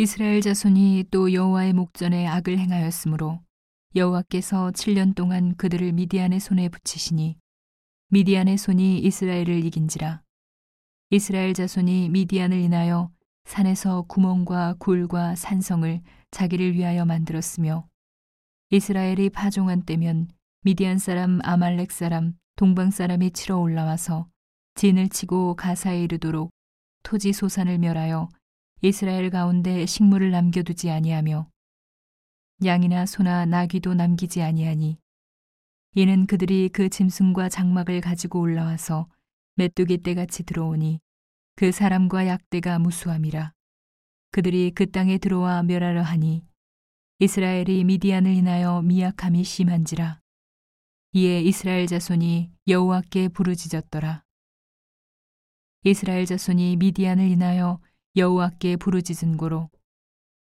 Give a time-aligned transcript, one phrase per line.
[0.00, 3.38] 이스라엘 자손이 또 여호와의 목전에 악을 행하였으므로
[3.94, 7.36] 여호와께서 7년 동안 그들을 미디안의 손에 붙이시니
[8.08, 10.22] 미디안의 손이 이스라엘을 이긴지라.
[11.10, 13.10] 이스라엘 자손이 미디안을 인하여
[13.44, 17.86] 산에서 구멍과 굴과 산성을 자기를 위하여 만들었으며
[18.70, 20.28] 이스라엘이 파종한 때면
[20.62, 24.30] 미디안 사람 아말렉 사람 동방 사람이 치러 올라와서
[24.76, 26.48] 진을 치고 가사에 이르도록
[27.02, 28.30] 토지 소산을 멸하여
[28.82, 31.50] 이스라엘 가운데 식물을 남겨두지 아니하며
[32.64, 34.98] 양이나 소나 나귀도 남기지 아니하니
[35.94, 39.06] 이는 그들이 그 짐승과 장막을 가지고 올라와서
[39.56, 41.00] 메뚜기 떼같이 들어오니
[41.56, 43.52] 그 사람과 약대가 무수함이라.
[44.30, 46.42] 그들이 그 땅에 들어와 멸하려 하니
[47.18, 50.20] 이스라엘이 미디안을 인하여 미약함이 심한지라.
[51.12, 54.24] 이에 이스라엘 자손이 여호와께 부르짖었더라.
[55.84, 57.80] 이스라엘 자손이 미디안을 인하여
[58.16, 59.70] 여호와께 부르짖은 고로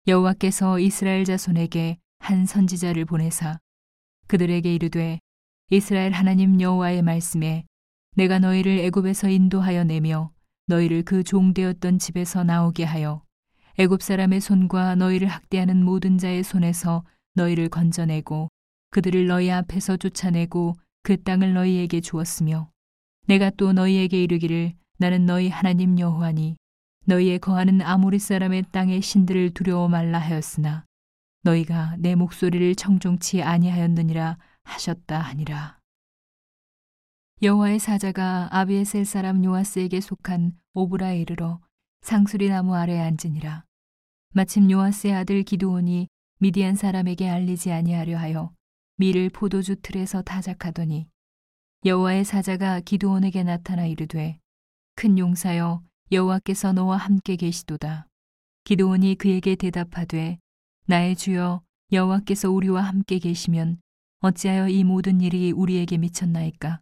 [0.06, 3.58] 여호와께서 이스라엘 자손에게 한 선지자를 보내사
[4.26, 5.18] 그들에게 이르되
[5.70, 7.64] 이스라엘 하나님 여호와의 말씀에
[8.16, 10.30] 내가 너희를 애굽에서 인도하여 내며
[10.66, 13.22] 너희를 그 종되었던 집에서 나오게 하여
[13.78, 18.50] 애굽 사람의 손과 너희를 학대하는 모든 자의 손에서 너희를 건져내고
[18.90, 22.70] 그들을 너희 앞에서 쫓아내고 그 땅을 너희에게 주었으며
[23.26, 26.56] 내가 또 너희에게 이르기를 나는 너희 하나님 여호와니
[27.06, 30.84] 너희의 거하는 아모리 사람의 땅의 신들을 두려워 말라 하였으나
[31.42, 35.78] 너희가 내 목소리를 청종치 아니하였느니라 하셨다 하니라.
[37.42, 41.60] 여호와의 사자가 아비에셀 사람 요아스에게 속한 오브라에 이르러
[42.00, 43.64] 상수리 나무 아래에 앉으니라.
[44.32, 48.52] 마침 요아스의 아들 기드온이 미디안 사람에게 알리지 아니하려 하여
[48.96, 51.06] 밀을 포도주 틀에서 타작하더니
[51.84, 54.38] 여호와의 사자가 기드온에게 나타나 이르되
[54.96, 55.82] 큰 용사여
[56.12, 58.06] 여호와께서 너와 함께 계시도다.
[58.64, 60.38] 기드온이 그에게 대답하되
[60.86, 63.80] 나의 주여 여호와께서 우리와 함께 계시면
[64.20, 66.80] 어찌하여 이 모든 일이 우리에게 미쳤나이까?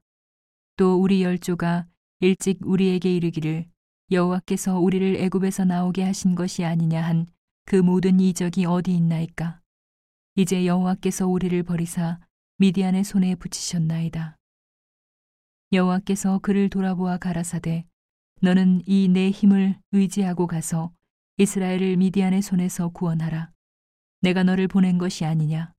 [0.76, 1.86] 또 우리 열조가
[2.20, 3.66] 일찍 우리에게 이르기를
[4.10, 7.26] 여호와께서 우리를 애굽에서 나오게 하신 것이 아니냐 한
[7.64, 9.60] 그 모든 이적이 어디 있나이까?
[10.34, 12.20] 이제 여호와께서 우리를 버리사
[12.58, 14.36] 미디안의 손에 붙이셨나이다.
[15.72, 17.86] 여호와께서 그를 돌아보아 가라사대
[18.44, 20.92] 너는 이 내 힘을 의지하고 가서
[21.36, 23.52] 이스라엘을 미디안의 손에서 구원하라.
[24.20, 25.72] 내가 너를 보낸 것이 아니냐.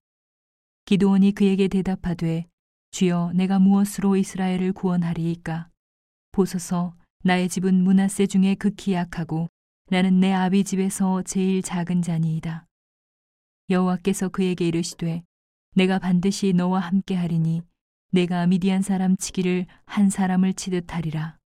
[0.85, 2.47] 기도원이 그에게 대답하되
[2.91, 5.69] 주여 내가 무엇으로 이스라엘을 구원하리이까?
[6.31, 9.49] 보소서 나의 집은 문하세 중에 극히 약하고
[9.87, 12.65] 나는 내 아비 집에서 제일 작은 자니이다.
[13.71, 15.23] 여호와께서 그에게 이르시되
[15.75, 17.61] 내가 반드시 너와 함께 하리니
[18.11, 21.37] 내가 미디안 사람 치기를 한 사람을 치듯 하리라.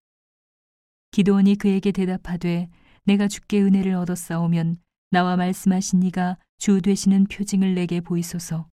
[1.10, 2.68] 기도원이 그에게 대답하되
[3.04, 4.76] 내가 주께 은혜를 얻었사오면
[5.10, 8.68] 나와 말씀하신 이가 주 되시는 표징을 내게 보이소서.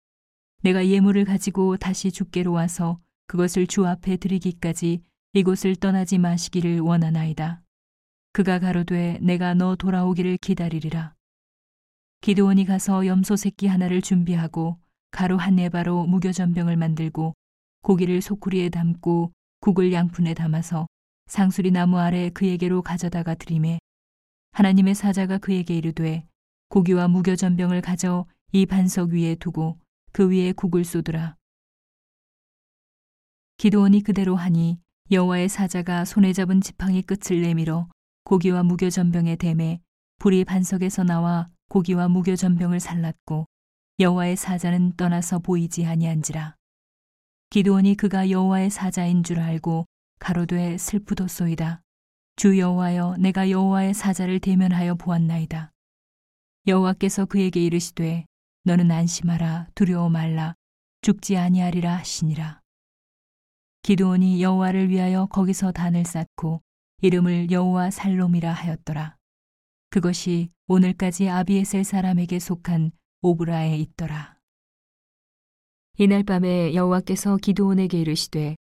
[0.62, 5.02] 내가 예물을 가지고 다시 주께로 와서 그것을 주 앞에 드리기까지
[5.34, 7.62] 이곳을 떠나지 마시기를 원하나이다.
[8.32, 11.14] 그가 가로되 내가 너 돌아오기를 기다리리라.
[12.20, 14.78] 기도원이 가서 염소 새끼 하나를 준비하고
[15.10, 17.34] 가루 한 네바로 무교전병을 만들고
[17.82, 20.86] 고기를 소쿠리에 담고 국을 양푼에 담아서
[21.26, 23.78] 상수리 나무 아래 그에게로 가져다가 드림에
[24.52, 26.26] 하나님의 사자가 그에게 이르되
[26.68, 29.78] 고기와 무교전병을 가져 이 반석 위에 두고
[30.12, 31.36] 그 위에 국을 쏟으라.
[33.56, 34.78] 기도원이 그대로 하니
[35.10, 37.88] 여호와의 사자가 손에 잡은 지팡이 끝을 내밀어
[38.24, 39.80] 고기와 무교전병의 댐에
[40.18, 43.46] 불이 반석에서 나와 고기와 무교전병을 살랐고
[44.00, 46.56] 여호와의 사자는 떠나서 보이지 아니한지라.
[47.50, 49.86] 기도원이 그가 여호와의 사자인 줄 알고
[50.24, 51.82] 가로되 슬프도소이다.
[52.36, 55.70] 주 여호와여 내가 여호와의 사자를 대면하여 보았나이다.
[56.66, 58.24] 여호와께서 그에게 이르시되
[58.62, 60.54] 너는 안심하라 두려워 말라
[61.02, 62.62] 죽지 아니하리라 하시니라.
[63.82, 66.62] 기도원이 여호와를 위하여 거기서 단을 쌓고
[67.02, 69.18] 이름을 여호와 살롬이라 하였더라.
[69.90, 74.38] 그것이 오늘까지 아비에셀 사람에게 속한 오브라에 있더라.
[75.98, 78.56] 이날 밤에 여호와께서 기도원에게 이르시되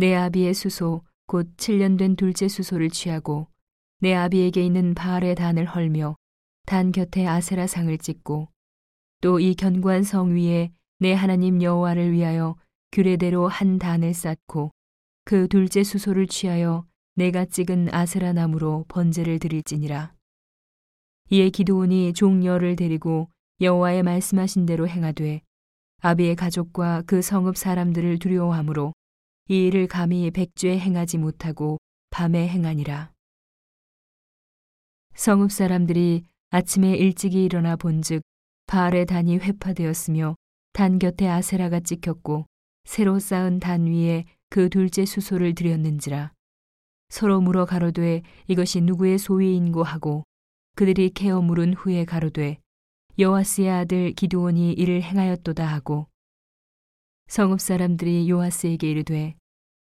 [0.00, 3.48] 내 아비의 수소 곧 7년 된 둘째 수소를 취하고
[3.98, 6.14] 내 아비에게 있는 바알의 단을 헐며
[6.66, 8.48] 단 곁에 아세라 상을 찍고
[9.20, 12.56] 또 이 견고한 성 위에 내 하나님 여호와를 위하여
[12.92, 14.70] 규례대로 한 단을 쌓고
[15.24, 16.86] 그 둘째 수소를 취하여
[17.16, 20.14] 내가 찍은 아세라 나무로 번제를 드릴지니라.
[21.30, 23.28] 이에 기도온이 종녀를 데리고
[23.60, 25.42] 여호와의 말씀하신 대로 행하되
[26.02, 28.92] 아비의 가족과 그 성읍 사람들을 두려워하므로
[29.50, 31.78] 이 일을 감히 백주에 행하지 못하고
[32.10, 33.12] 밤에 행하니라.
[35.14, 38.20] 성읍 사람들이 아침에 일찍이 일어나 본즉
[38.66, 40.36] 바알의 단이 회파되었으며
[40.74, 42.44] 단 곁에 아세라가 찍혔고
[42.84, 46.32] 새로 쌓은 단 위에 그 둘째 수소를 들였는지라
[47.08, 50.24] 서로 물어 가로되 이것이 누구의 소위인고 하고
[50.76, 52.58] 그들이 케어 물은 후에 가로되
[53.18, 56.06] 여호와스의 아들 기드온이 이를 행하였도다 하고
[57.28, 59.34] 성읍 사람들이 요아스에게 이르되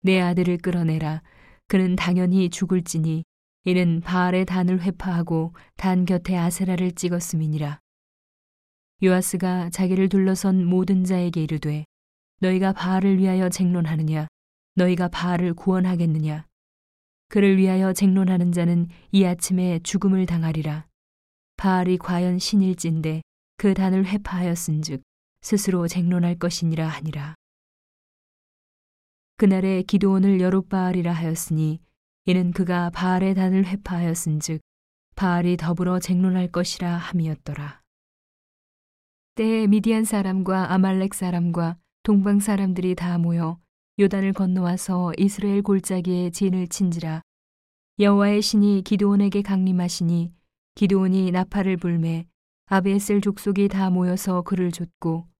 [0.01, 1.21] 내 아들을 끌어내라.
[1.67, 3.23] 그는 당연히 죽을지니
[3.65, 7.79] 이는 바알의 단을 회파하고 단 곁에 아세라를 찍었음이니라.
[9.03, 11.85] 요아스가 자기를 둘러선 모든 자에게 이르되
[12.39, 14.27] 너희가 바알을 위하여 쟁론하느냐?
[14.75, 16.45] 너희가 바알을 구원하겠느냐?
[17.27, 20.87] 그를 위하여 쟁론하는 자는 이 아침에 죽음을 당하리라.
[21.57, 23.21] 바알이 과연 신일진데
[23.57, 25.01] 그 단을 회파하였은즉
[25.43, 27.35] 스스로 쟁론할 것이니라 하니라.
[29.35, 31.81] 그날에 기도원을 여룻바알이라 하였으니
[32.25, 34.61] 이는 그가 바알의 단을 회파하였은즉
[35.15, 37.81] 바알이 더불어 쟁론할 것이라 함이었더라.
[39.35, 43.59] 때에 미디안 사람과 아말렉 사람과 동방 사람들이 다 모여
[43.99, 47.21] 요단을 건너와서 이스라엘 골짜기에 진을 친지라.
[47.99, 50.33] 여호와의 신이 기도원에게 강림하시니
[50.75, 52.27] 기도원이 나팔을 불매
[52.67, 55.32] 아베셀 족속이 다 모여서 그를 좇고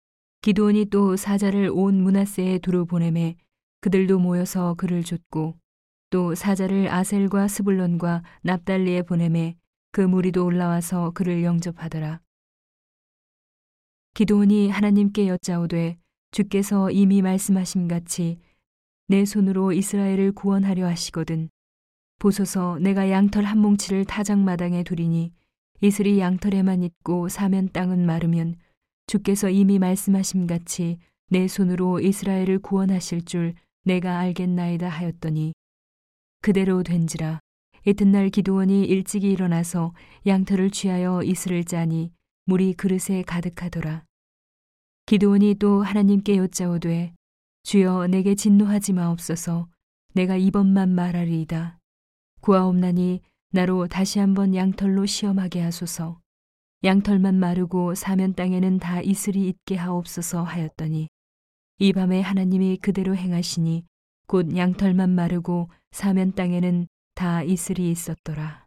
[0.44, 3.38] 기도원이 또 사자를 온 문하세에 두루 보내매
[3.80, 5.58] 그들도 모여서 그를 좇고
[6.10, 9.56] 또 사자를 아셀과 스불론과 납달리에 보내매
[9.94, 12.20] 그 무리도 올라와서 그를 영접하더라.
[14.16, 15.98] 기도원이 하나님께 여짜오되
[16.32, 18.38] 주께서 이미 말씀하심 같이
[19.08, 21.50] 내 손으로 이스라엘을 구원하려 하시거든
[22.20, 25.32] 보소서 내가 양털 한 뭉치를 타작마당에 두리니
[25.80, 28.58] 이슬이 양털에만 있고 사면 땅은 마르면
[29.08, 30.98] 주께서 이미 말씀하심 같이
[31.30, 33.54] 내 손으로 이스라엘을 구원하실 줄
[33.84, 35.54] 내가 알겠나이다 하였더니
[36.42, 37.40] 그대로 된지라
[37.86, 39.94] 이튿날 기도원이 일찍이 일어나서
[40.26, 42.14] 양털을 취하여 이슬을 짜니
[42.46, 44.06] 물이 그릇에 가득하더라.
[45.06, 47.14] 기도원이 또 하나님께 여짜오되
[47.64, 49.68] 주여 내게 진노하지 마옵소서
[50.14, 51.78] 내가 이번만 말하리이다.
[52.40, 53.22] 구하옵나니
[53.52, 56.23] 나로 다시 한번 양털로 시험하게 하소서.
[56.86, 61.08] 양털만 마르고 사면 땅에는 다 이슬이 있게 하옵소서 하였더니
[61.80, 63.86] 이 밤에 하나님이 그대로 행하시니
[64.28, 68.63] 곧 양털만 마르고 사면 땅에는 다 이슬이 있었더라.